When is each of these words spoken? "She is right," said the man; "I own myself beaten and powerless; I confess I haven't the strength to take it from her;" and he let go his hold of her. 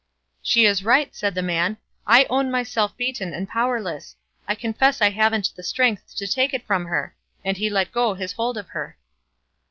"She 0.41 0.65
is 0.65 0.83
right," 0.83 1.15
said 1.15 1.35
the 1.35 1.43
man; 1.43 1.77
"I 2.07 2.23
own 2.27 2.49
myself 2.49 2.97
beaten 2.97 3.35
and 3.35 3.47
powerless; 3.47 4.15
I 4.47 4.55
confess 4.55 4.99
I 4.99 5.11
haven't 5.11 5.49
the 5.55 5.61
strength 5.61 6.15
to 6.15 6.25
take 6.25 6.55
it 6.55 6.65
from 6.65 6.85
her;" 6.85 7.15
and 7.45 7.55
he 7.55 7.69
let 7.69 7.91
go 7.91 8.15
his 8.15 8.31
hold 8.33 8.57
of 8.57 8.69
her. 8.69 8.97